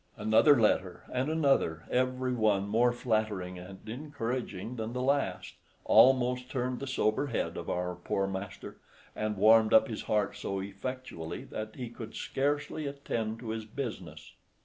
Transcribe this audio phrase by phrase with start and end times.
[0.17, 5.53] Another letter and another, every one more flattering and encouraging than the last,
[5.85, 8.77] almost turned the sober head of our poor master,
[9.15, 14.31] and warmed up his heart so effectually that he could scarcely attend to his business.